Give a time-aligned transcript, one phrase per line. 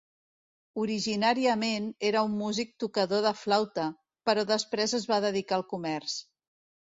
[0.83, 3.85] Originàriament era un músic tocador de flauta,
[4.31, 6.19] però després es va dedicar al comerç.